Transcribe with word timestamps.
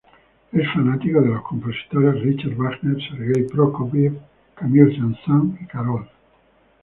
Es 0.51 0.63
fanático 0.73 1.21
de 1.21 1.27
los 1.29 1.43
compositores 1.43 2.23
Richard 2.23 2.55
Wagner, 2.55 2.97
Sergei 3.07 3.43
Prokofiev, 3.45 4.17
Camille 4.55 4.95
Saint-Saëns 4.97 5.61
y 5.61 5.65
Carl 5.67 5.89
Orff. 5.91 6.09